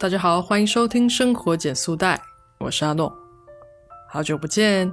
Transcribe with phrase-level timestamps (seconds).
[0.00, 2.18] 大家好，欢迎收听生活减速带，
[2.56, 3.14] 我是阿诺，
[4.08, 4.90] 好久不见，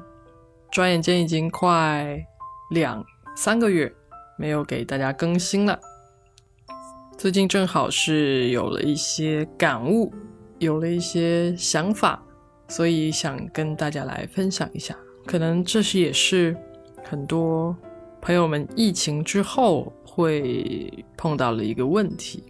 [0.70, 2.22] 转眼间已经快
[2.72, 3.02] 两
[3.34, 3.90] 三个月
[4.38, 5.80] 没有给大家更新了。
[7.18, 10.14] 最近正好是有了一些感悟，
[10.60, 12.22] 有了一些想法，
[12.68, 14.94] 所以想跟大家来分享一下。
[15.26, 16.54] 可能这是也是
[17.06, 17.74] 很多
[18.22, 22.44] 朋友们疫情之后会碰到了一个问题。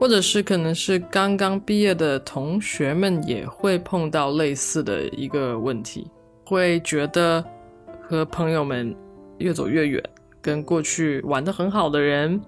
[0.00, 6.10] 或者是可能是刚刚毕业的同学们也会碰到类似的一个问题，
[6.46, 7.44] 会觉得
[8.00, 8.96] 和朋友们
[9.36, 10.02] 越走越远，
[10.40, 12.40] 跟过去玩的很好的人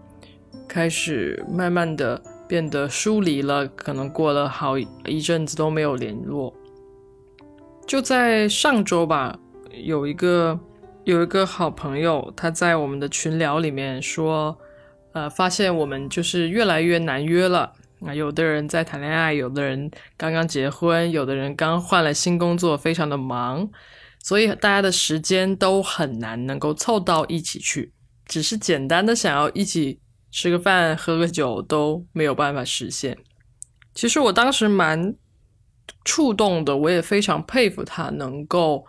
[0.67, 6.55] 开始慢慢的变得疏离了，可能过了好一阵子都没有联络。
[7.87, 9.39] 就在上周吧，
[9.85, 10.59] 有一个
[11.05, 14.57] 有一个好朋友，他在我们的群聊里面说。
[15.13, 17.73] 呃，发现我们就是越来越难约了。
[18.05, 23.71] 啊，有的人在谈恋爱，有的人刚刚结婚，有的人刚换了新工作，非常的忙，
[24.19, 27.93] 所以大家的时间都很难能够凑到一起去。
[28.27, 30.01] 只是简单的想要一起
[30.33, 33.17] 吃个饭、喝个酒都没有办法实现。
[33.95, 35.15] 其实我当时蛮
[36.05, 38.85] 触动的，我也非常佩服他能够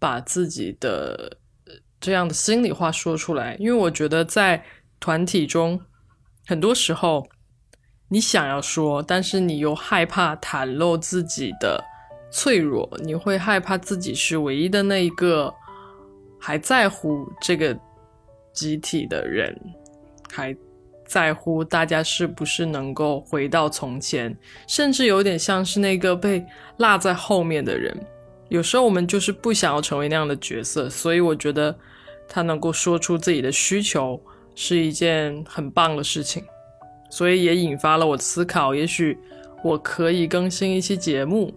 [0.00, 1.36] 把自己的
[2.00, 4.64] 这样的心里话说出来，因为我觉得在。
[5.00, 5.80] 团体中，
[6.46, 7.26] 很多时候
[8.08, 11.82] 你想要说，但是你又害怕袒露自己的
[12.30, 15.52] 脆弱，你会害怕自己是唯一的那一个
[16.38, 17.76] 还在乎这个
[18.52, 19.58] 集体的人，
[20.30, 20.54] 还
[21.06, 24.36] 在乎大家是不是能够回到从前，
[24.68, 26.44] 甚至有点像是那个被
[26.76, 27.96] 落在后面的人。
[28.48, 31.78] 有时候我们就是不想要成为那样的角色，所以我觉得
[32.28, 34.20] 他能够说出自己的需求。
[34.54, 36.44] 是一件很棒的事情，
[37.10, 38.74] 所以也引发了我思考。
[38.74, 39.18] 也许
[39.62, 41.52] 我可以更新一期节目，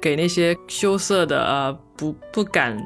[0.00, 2.76] 给那些羞涩的、呃不不敢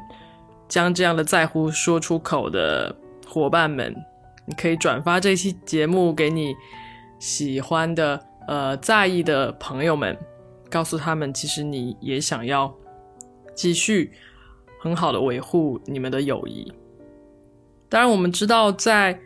[0.67, 2.95] 将这样的在乎说出口的
[3.27, 3.95] 伙伴们，
[4.45, 6.53] 你可以转发这期节目给你
[7.17, 10.15] 喜欢的、呃在意的朋友们，
[10.69, 12.71] 告诉他们，其实你也想要
[13.55, 14.11] 继续
[14.79, 16.71] 很好的维护你们的友谊。
[17.89, 19.19] 当然，我们知道在。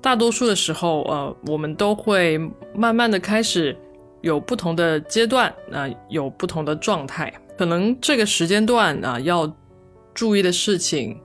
[0.00, 2.38] 大多数的时候，呃，我们都会
[2.72, 3.76] 慢慢的开始
[4.20, 7.34] 有不同的阶段，啊，有不同的状态。
[7.58, 9.52] 可能这个时间段啊，要
[10.14, 11.20] 注意的事情，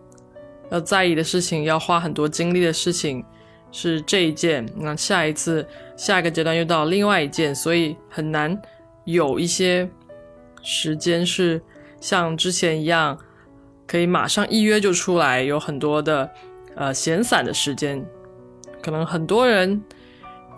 [0.72, 3.24] 要在意的事情，要花很多精力的事情
[3.72, 4.66] 是这一件。
[4.76, 5.64] 那下一次，
[5.96, 8.59] 下一个阶段又到另外一件，所以很难
[9.06, 9.88] 有一些
[10.64, 11.62] 时间是
[12.02, 13.16] 像之前一样，
[13.86, 16.28] 可以马上一约就出来，有很多的
[16.75, 18.06] 呃闲散的时间。
[18.81, 19.81] 可能很多人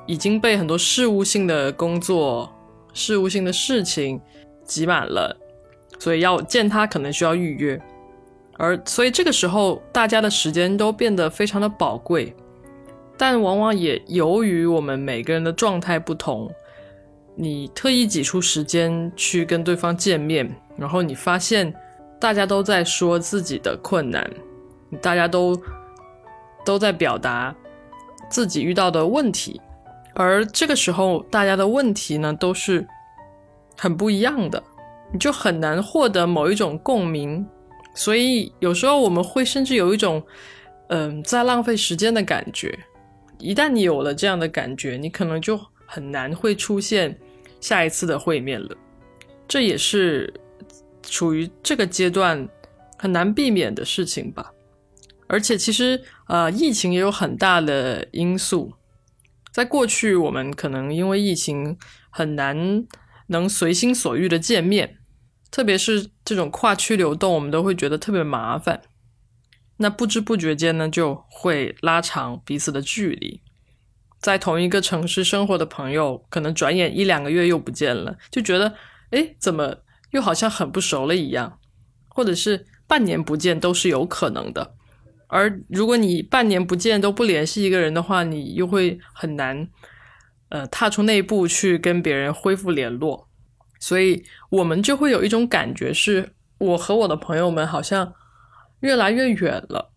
[0.07, 2.51] 已经被很多事务性的工作、
[2.93, 4.19] 事务性的事情
[4.63, 5.37] 挤满了，
[5.99, 7.79] 所以要见他可能需要预约，
[8.57, 12.35] 而所以这个时候大家的时间都变得非常的宝贵，
[13.15, 16.49] 但往往也由于我们每个人的状态不同，
[17.35, 21.71] 你特意挤出时间去跟对方见面，然后你发现
[22.19, 24.27] 大家都在说自己的困难，
[24.99, 25.55] 大家都
[26.65, 27.55] 都在表达。
[28.27, 29.61] 自己遇到的问题，
[30.15, 32.85] 而这个时候大家的问题呢都是
[33.77, 34.61] 很不一样的，
[35.13, 37.45] 你就很难获得某一种共鸣，
[37.93, 40.21] 所以有时候我们会甚至有一种
[40.87, 42.77] 嗯在浪费时间的感觉。
[43.37, 47.15] 一旦你有了这样的感觉，你可能就很难会出现
[47.61, 48.75] 下一次的会面了。
[49.47, 50.33] 这也是
[51.03, 52.49] 处于这个阶段
[52.97, 54.51] 很难避免的事情吧。
[55.27, 58.73] 而且其实，呃，疫情也有很大的因素。
[59.51, 61.77] 在过去，我们可能因为疫情
[62.09, 62.85] 很难
[63.27, 64.97] 能随心所欲的见面，
[65.49, 68.81] 特别是这种跨区流动，我们都会觉得特别麻烦。
[69.77, 73.41] 那不知不觉间呢，就会拉长彼此的距离。
[74.19, 78.75] 在同一个城市生活的朋友，可能转眼一两个月又不见了，就觉得，
[79.11, 79.77] 哎，怎么
[80.11, 81.59] 又好像很不熟了一样？
[82.07, 84.74] 或者是半年不见都是有可能的。
[85.27, 89.67] 而如果你半年不见都不联系一个人的话，你又会很难，
[90.49, 93.27] 呃，踏出那一步去跟别人恢复联络，
[93.79, 98.13] 所以我们就会有一种感觉，是我和我的朋友们好像
[98.81, 99.91] 越来越远了。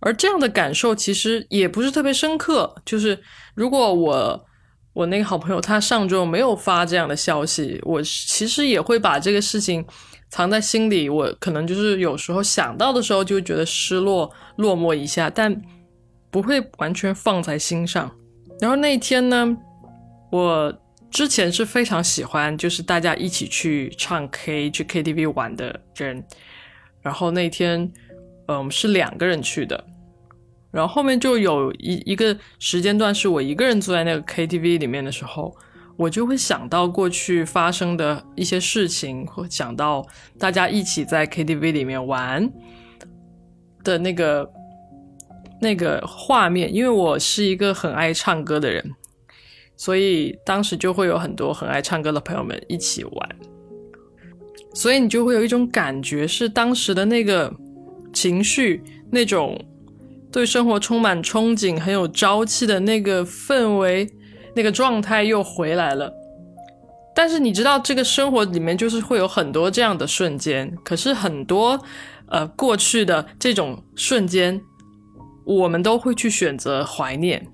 [0.00, 3.18] 而这样的感受其实也不是特别深刻，就是
[3.54, 4.46] 如果我
[4.96, 9.84] 我那个好朋友他上周没有发这样的消息，我其实也会把这个事情。
[10.28, 15.62] 藏在心里，我可能就是有时候想到的时候就觉得失落、落寞一下，但
[16.32, 18.10] 不会完全放在心上。
[18.60, 19.56] 然后那一天呢，
[20.32, 20.76] 我
[21.12, 26.24] 之前是非常喜欢，就是大家一起去唱 K、去 KTV 玩的人。
[27.00, 27.92] 然后那天，
[28.48, 29.84] 嗯，是两个人去的。
[30.76, 35.56] 然后后面就有一一个时间段是我一个人坐在那个 KTV 里面的时候，
[35.96, 40.06] 我就会想到过去发生的一些事情，或想到
[40.38, 42.52] 大家一起在 KTV 里面玩
[43.82, 44.46] 的那个
[45.62, 46.72] 那个画面。
[46.74, 48.92] 因为我是一个很爱唱歌的人。
[49.78, 53.28] 所以当时就会有很多很爱唱歌的朋友们一起玩，
[54.72, 57.54] 所以你就会有一种感觉，是当时的那个
[58.10, 59.54] 情绪，那种
[60.36, 64.06] 对生活充满憧憬、很有朝气的那个氛围、
[64.54, 66.12] 那个状态又回来了。
[67.14, 71.80] 但是你知道，这个生活里面就是会有很多这样的瞬间，可是很多
[72.28, 74.60] 呃过去的这种瞬间，
[75.46, 77.48] 我们都会去选择怀念，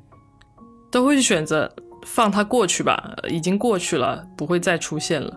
[0.90, 1.72] 都会去选择。
[2.04, 5.32] 放它过去吧，已经过去了，不会再出现了。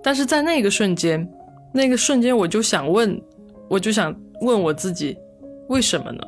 [0.00, 1.28] 但是在那个瞬间，
[1.72, 3.20] 那个瞬间，我就想问，
[3.68, 5.16] 我就想问我自己，
[5.68, 6.22] 为什么呢？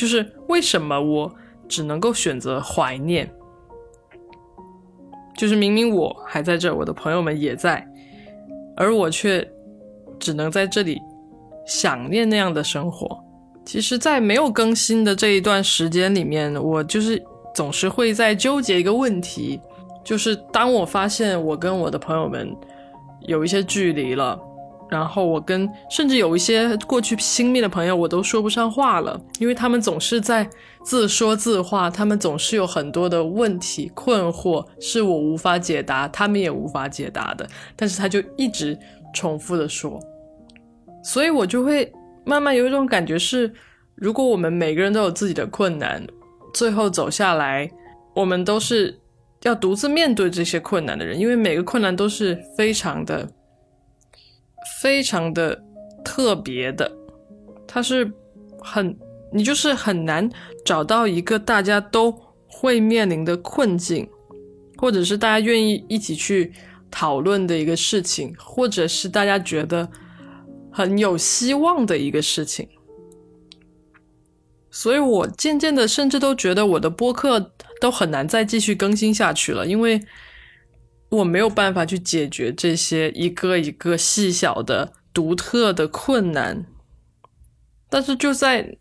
[0.00, 1.30] 就是为什么我
[1.68, 3.30] 只能够选择怀念？
[5.36, 7.86] 就是明明我还在这，我的朋友们也在，
[8.74, 9.46] 而我却
[10.18, 10.98] 只能在这里
[11.66, 13.22] 想念那样的生活。
[13.66, 17.22] 其实，在没有更新的这一段时间里面，我就是。
[17.52, 19.60] 总是会在纠结一个问题，
[20.04, 22.56] 就是当我发现我跟我的朋友们
[23.22, 24.40] 有一些距离了，
[24.90, 30.48] 然后我跟甚至有一些过去亲密的朋友，我都说不上话了，因为他们总是在
[30.84, 38.78] 自说自话，他们总是有很多的问题困惑是我无法解答，他们也无法解答的，但是他就一直
[39.14, 40.00] 重复的说，
[41.04, 41.92] 所以我就会
[42.24, 43.52] 慢慢有一种感觉是，
[43.94, 46.04] 如果我们每个人都有自己的困难。
[46.52, 47.70] 最后走下来，
[48.12, 48.98] 我们都是
[49.44, 53.24] 要独自面对这些困难的人，因为每个困难都是非常的、
[54.80, 55.60] 非常的
[56.04, 56.90] 特别的，
[57.66, 58.10] 它是
[58.60, 58.96] 很，
[59.32, 60.28] 你就是很难
[60.64, 62.14] 找到一个大家都
[62.46, 64.08] 会面临的困境，
[64.76, 66.52] 或者是大家愿意一起去
[66.90, 69.88] 讨论的一个事情，或者是大家觉得
[70.70, 72.68] 很有希望的一个事情。
[74.70, 80.00] 所以我渐渐的甚至都觉得我的播客都很难再继续更新下去了，因为
[81.10, 86.64] 我没有办法去解决这些一个一个细小的、独特的困难。
[87.88, 88.78] 但是就在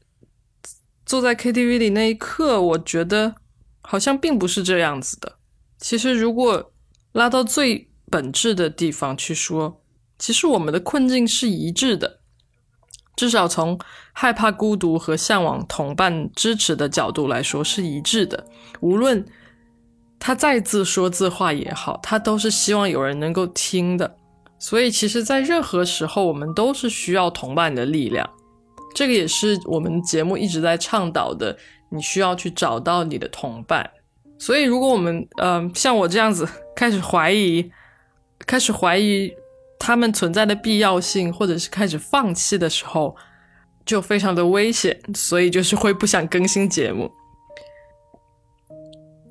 [1.06, 3.36] 坐在 KTV 里那一刻，我觉得
[3.82, 5.38] 好像并不是这样子的。
[5.80, 6.72] 其实如果
[7.14, 9.82] 拉到最本质的地方去说，
[10.20, 12.20] 其实我们的困境是一致的。
[13.16, 13.78] 至少从
[14.14, 18.48] 害怕孤独和向往同伴支持的角度来说是一致的。
[18.80, 19.26] 无论
[20.20, 24.18] 他再自说自话也好，他都是希望有人能够听的。
[24.60, 28.30] 所以，其实，在任何时候，我们都是需要同伴的力量。
[28.94, 31.58] 这个也是我们节目一直在倡导的。
[31.92, 33.90] 你需要去找到你的同伴。
[34.38, 37.72] 所以，如果我们呃像我这样子开始怀疑，
[38.46, 39.32] 开始怀疑。
[39.82, 43.16] 他们存在的必要性，或者是开始放弃的时候，
[43.86, 47.10] 就非常的危险，所以就是会不想更新节目。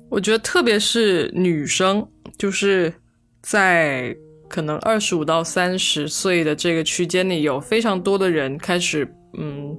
[0.09, 2.93] 我觉得，特别是女生，就是
[3.41, 4.15] 在
[4.47, 9.77] 可能二十五到三十岁的这个区间里，有非常多的人开始，嗯，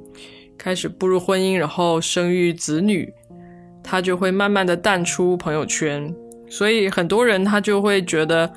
[0.56, 3.12] 开始步入婚姻，然后生育子女，
[3.82, 6.14] 他就会慢慢的淡出朋友圈，
[6.49, 8.52] 所以很多人他就会觉得。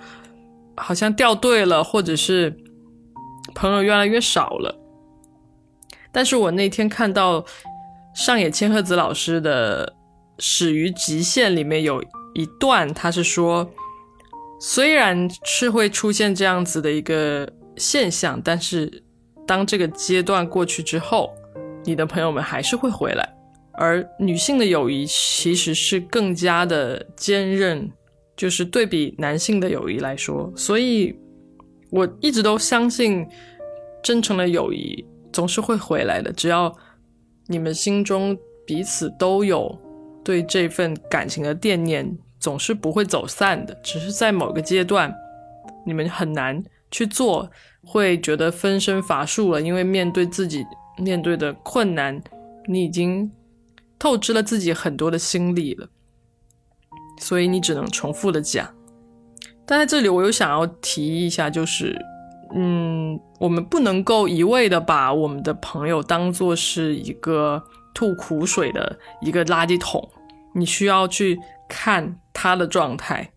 [0.75, 2.51] 好像掉队了，或者是
[3.53, 4.75] 朋友越来越少了。
[6.11, 7.45] 但是我那天看到
[8.15, 9.85] 上野千鹤子老师的
[10.39, 13.69] 《始于极限》里面有一段，他是说，
[14.59, 19.03] 虽然是会出现这样子的一个现象，但是
[19.45, 21.33] 当这个阶段过去之后，
[21.85, 23.35] 你的朋友们还是会回来。
[23.73, 27.91] 而女性的友谊其实是更加的坚韧。
[28.35, 31.15] 就是对比男性的友谊来说，所以
[31.91, 33.23] 我一直都相信，
[34.01, 36.33] 真诚的友谊总是会回来的。
[36.33, 36.75] 只要
[37.45, 38.35] 你们心中
[38.65, 39.79] 彼此都有
[40.23, 43.73] 对这份感情的惦念，总是不会走散的。
[43.83, 45.13] 只是在某个阶段，
[45.85, 47.49] 你们很难去做，
[47.83, 49.61] 会觉得分身乏术了。
[49.61, 50.65] 因为面对自己
[50.97, 52.21] 面对的困难，
[52.67, 53.31] 你已经
[53.99, 55.87] 透支了自己很多的心力了。
[57.19, 58.67] 所以你只能重复的讲，
[59.65, 61.95] 但在这里我又想要提一下，就是，
[62.55, 67.63] 嗯，我们不能够一味的把我们的朋友当做是一个
[67.93, 70.09] 吐苦水的一个垃圾桶，
[70.55, 73.31] 你需要去看他的状态，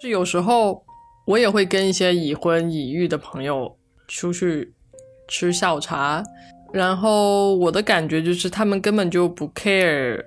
[0.00, 0.84] 是有时候
[1.26, 3.76] 我也会跟一些已婚已育的朋友
[4.08, 4.74] 出去
[5.28, 6.22] 吃下午茶，
[6.72, 10.22] 然后我的感觉就是他们根本就不 care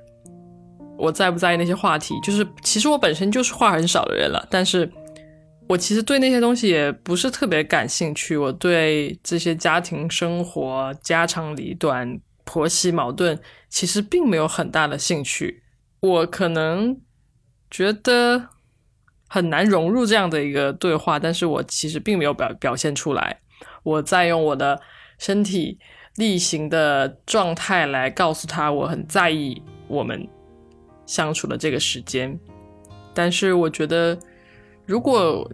[0.97, 4.91] 我在不在意那些话题，就是其实我本身就是话很少的人了，但是
[5.69, 13.39] 我其实对那些东西也不是特别感兴趣，我对这些家庭生活家长里短、婆媳矛盾
[13.69, 15.61] 其实并没有很大的兴趣，
[15.99, 16.99] 我可能
[17.69, 18.47] 觉得。
[19.29, 23.41] 很难融入这样的一个对话，但是我其实并没有表表现出来。
[23.83, 24.79] 我在用我的
[25.19, 25.77] 身体
[26.15, 30.25] 力行的状态来告诉他，我很在意我们
[31.05, 32.39] 相处的这个时间。
[33.13, 34.17] 但是我觉得，
[34.85, 35.45] 如果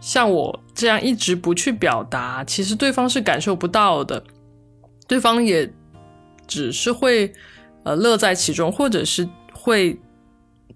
[0.00, 4.24] 像我这样一直不去表达，其实对方是感受不到的，
[5.06, 5.70] 对方也
[6.50, 7.32] 只是会
[7.84, 9.98] 呃乐在其中，或者是会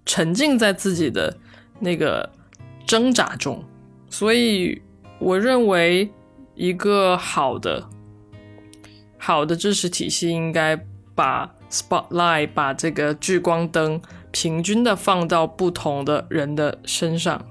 [0.05, 1.37] 沉浸在自己的。
[1.77, 2.31] 那个
[2.87, 3.61] 挣扎中，
[4.09, 4.81] 所以
[5.19, 6.09] 我认为
[6.55, 7.89] 一个好的
[9.17, 10.73] 好的知识体系应该
[11.13, 14.01] 把 spotlight 把这个聚光灯
[14.31, 17.45] 平均的放到不同的人的身上，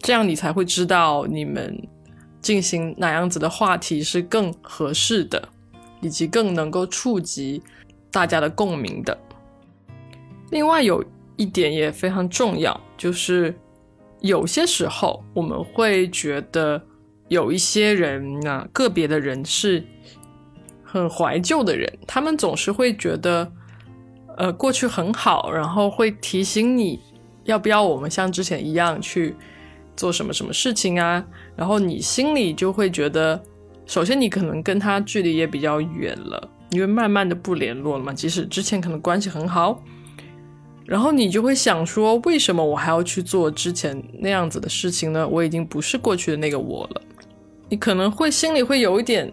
[0.00, 1.80] 这样你才会知道你们
[2.42, 5.48] 进行哪样子的话题是更合适的，
[6.04, 7.60] 以及更能够触及
[8.12, 9.18] 大家的共鸣的。
[10.50, 11.04] 另外有。
[11.36, 13.52] 一点也非常重要，就是
[14.20, 16.80] 有些时候我们会觉得
[17.26, 19.84] 有一些人啊，个别的人是
[20.84, 23.50] 很怀旧的人，他们总是会觉得，
[24.36, 27.00] 呃，过去很好，然后会提醒你
[27.42, 29.34] 要不要我们像之前一样去
[29.96, 33.42] 做什么什么事情啊，然后你心里就会觉得，
[33.86, 39.82] 首先你可能跟他距离也比较远了，因为慢慢的不联络了嘛，即使之前可能关系很好。
[40.86, 45.26] 然后你就会想说，为什么我还要去做之前那样子的事情呢？
[45.26, 47.00] 我已经不是过去的那个我了。
[47.70, 49.32] 你可能会心里会有一点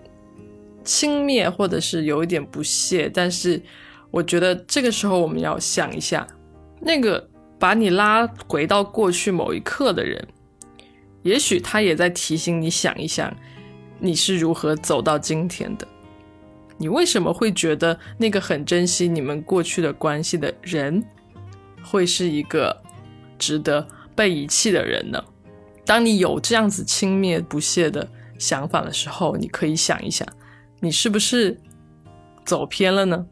[0.86, 3.12] 轻蔑，或者是有一点不屑。
[3.14, 3.62] 但是
[4.12, 6.26] 我觉得这个时候我们要想一下，
[6.80, 7.30] 那个
[7.60, 10.26] 把你拉回到过去某一刻的人，
[11.24, 13.36] 也许他也在提醒你想一想，
[14.02, 15.88] 你是如何走到今天的。
[16.78, 21.04] 你为什么会觉得那个很珍惜你们过去的关系的人？
[21.84, 22.76] 会是一个
[23.38, 25.24] 值得被遗弃的人呢？
[25.86, 28.08] 当你有这样子轻蔑不屑的
[28.40, 30.28] 想法的时候，你可以想一想，
[30.80, 31.60] 你是不是
[32.44, 33.26] 走偏了呢？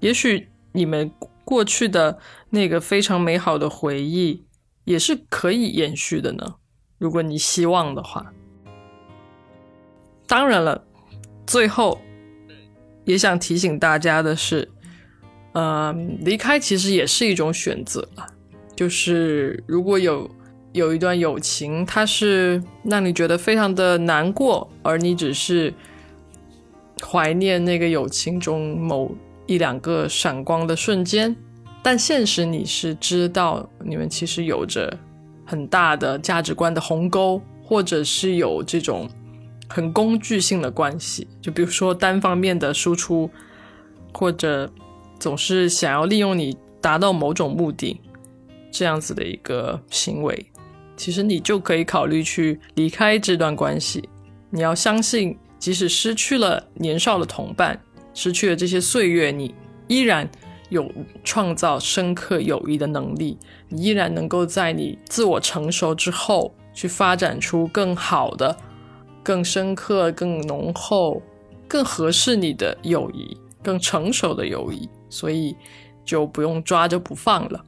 [0.00, 1.10] 也许你们
[1.44, 2.18] 过去的
[2.50, 4.44] 那个非常美好的回忆
[4.84, 6.54] 也是可以延续的呢。
[6.98, 8.32] 如果你希望的话，
[10.26, 10.84] 当然了，
[11.46, 12.00] 最后
[13.04, 14.68] 也想提醒大家的是。
[15.54, 18.08] 嗯，离开其实也是一种选择。
[18.74, 20.30] 就是如果有
[20.72, 25.70] 有一段友情，它是让你觉得非常的难过，而你只是
[27.02, 29.14] 怀念那个友情中某
[29.44, 31.36] 一两个闪光的瞬间，
[31.82, 34.98] 但现实你是知道你们其实有着
[35.44, 39.06] 很大的价值观的鸿沟，或者是有这种
[39.72, 43.30] 很工具性的关系，就比如说单方面的输出，
[44.12, 44.70] 或者。
[45.22, 48.00] 总是想要利用你达到某种目的，
[48.72, 50.46] 这样子的一个行为，
[50.96, 54.08] 其实你就可以考虑去离开这段关系。
[54.50, 57.80] 你要相信，即使失去了年少的同伴，
[58.12, 59.54] 失去了这些岁月，你
[59.86, 60.28] 依然
[60.70, 60.90] 有
[61.22, 63.38] 创造深刻友谊的能力。
[63.68, 68.56] 你依然能够在你自我成熟之后，去发展出更好的、
[69.22, 71.22] 更深刻、更浓厚、
[71.68, 74.88] 更合适你的友谊，更成熟的友谊。
[75.08, 75.54] 所以
[76.06, 77.62] 就不用抓着不放了。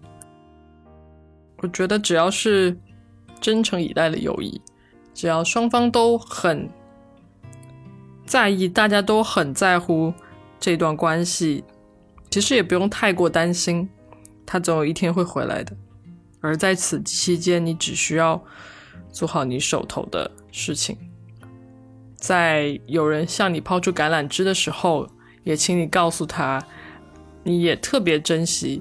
[1.58, 2.74] 我觉得只要是
[3.38, 4.58] 真诚以待的友谊，
[5.12, 6.66] 只要双方都很
[8.24, 10.10] 在意，大家都很在乎
[10.58, 11.62] 这段关系，
[12.30, 13.86] 其实也不用太过担心，
[14.46, 15.76] 他总有一天会回来的。
[16.40, 18.42] 而在此期间，你只需要
[19.12, 20.96] 做好你手头的事情。
[22.26, 25.06] 在有人向你抛出橄榄枝的时候，
[25.42, 26.58] 也请你告诉他。
[27.42, 28.80] 你也特别珍惜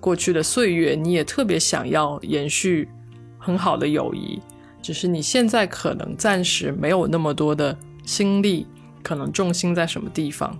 [0.00, 2.88] 过去的岁月，你也特别想要延续
[3.36, 4.40] 很好的友谊，
[4.80, 7.76] 只是你现在可能暂时没有那么多的
[8.06, 8.66] 心力，
[9.02, 10.58] 可能重心在什么地方。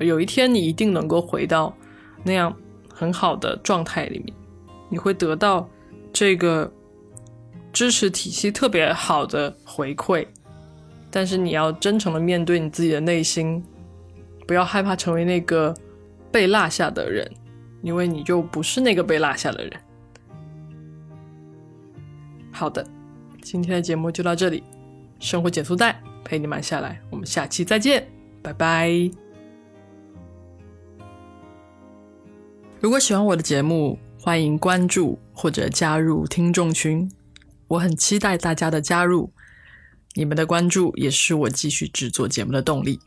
[0.00, 1.72] 有一天你一定能够回到
[2.24, 2.52] 那样
[2.92, 4.34] 很好的状态里面，
[4.88, 5.70] 你会得到
[6.12, 6.68] 这个
[7.72, 10.26] 支持体系特别好的回馈，
[11.10, 13.62] 但是你要真诚的面对你自己的内心，
[14.46, 15.74] 不要害怕成为那个。
[16.32, 17.28] 被落下的人，
[17.82, 19.72] 因为你就不是那个被落下的人。
[22.52, 22.86] 好的，
[23.42, 24.62] 今天的节目就到这里，
[25.18, 28.06] 生活减速带陪你慢下来，我们下期再见，
[28.40, 29.10] 拜拜。
[32.78, 37.10] 如果喜欢我的节目，欢迎关注或者加入听众群，
[37.66, 39.32] 我很期待大家的加入，
[40.14, 43.00] 你们的关注也是我继续制作节目的动力。